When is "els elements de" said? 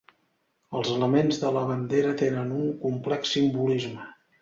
0.79-1.53